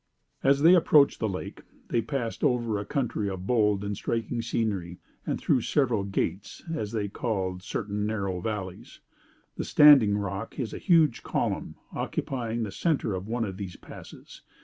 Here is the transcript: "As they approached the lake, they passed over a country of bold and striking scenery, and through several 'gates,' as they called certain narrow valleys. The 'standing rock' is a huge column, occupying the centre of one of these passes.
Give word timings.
"As 0.43 0.63
they 0.63 0.73
approached 0.73 1.19
the 1.19 1.29
lake, 1.29 1.61
they 1.89 2.01
passed 2.01 2.43
over 2.43 2.79
a 2.79 2.85
country 2.85 3.29
of 3.29 3.45
bold 3.45 3.83
and 3.83 3.95
striking 3.95 4.41
scenery, 4.41 4.97
and 5.27 5.39
through 5.39 5.61
several 5.61 6.05
'gates,' 6.05 6.63
as 6.73 6.91
they 6.91 7.07
called 7.07 7.61
certain 7.61 8.07
narrow 8.07 8.39
valleys. 8.41 8.99
The 9.57 9.63
'standing 9.63 10.17
rock' 10.17 10.59
is 10.59 10.73
a 10.73 10.79
huge 10.79 11.21
column, 11.21 11.75
occupying 11.93 12.63
the 12.63 12.71
centre 12.71 13.13
of 13.13 13.27
one 13.27 13.45
of 13.45 13.57
these 13.57 13.75
passes. 13.75 14.41